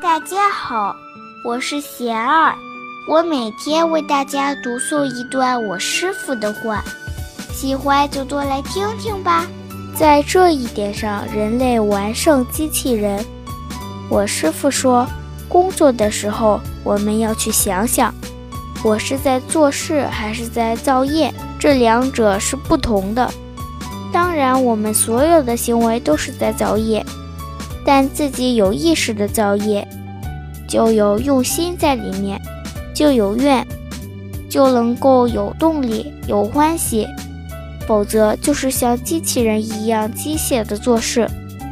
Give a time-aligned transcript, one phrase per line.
[0.00, 0.94] 大家好，
[1.44, 2.54] 我是贤儿，
[3.08, 6.82] 我每天为大家读诵一段我师傅的话，
[7.52, 9.44] 喜欢就多来听听吧。
[9.96, 13.24] 在这一点上，人类完胜机器人。
[14.08, 15.06] 我师傅说，
[15.48, 18.14] 工作的时候我们要去想想，
[18.84, 23.28] 我是在做事还是在造业，这两者是不同的。
[24.12, 27.04] 当然，我们所有的行为都是在造业。
[27.84, 29.86] 但自己有意识的造业，
[30.68, 32.40] 就有用心在里面，
[32.94, 33.66] 就有愿，
[34.48, 37.06] 就能够有动力、有欢喜；
[37.86, 41.28] 否则就是像机器人一样机械的做事，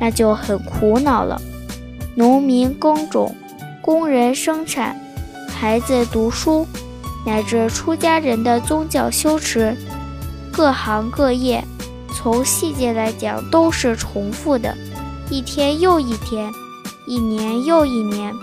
[0.00, 1.40] 那就很苦恼了。
[2.14, 3.34] 农民耕种，
[3.80, 5.00] 工人生产，
[5.48, 6.66] 孩子读书，
[7.24, 9.76] 乃至出家人的宗教修持，
[10.52, 11.64] 各行各业，
[12.14, 14.76] 从细节来讲都是重复的。
[15.32, 16.52] 一天又一天，
[17.06, 18.36] 一年又一年，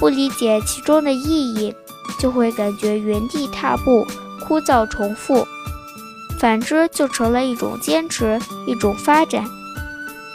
[0.00, 1.74] 不理解其中的意义，
[2.18, 4.06] 就会感觉原地踏步、
[4.40, 5.46] 枯燥重复；
[6.40, 9.44] 反之，就成了一种坚持、一种发展。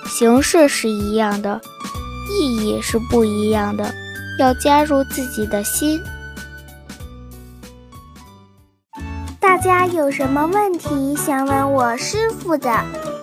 [0.06, 1.60] 形式是一样的，
[2.40, 3.92] 意义是不一样的，
[4.38, 6.00] 要加入自己的心。
[9.40, 12.72] 大家有什么问题想问我师傅的，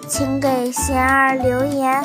[0.08, 2.04] 请给贤儿留言。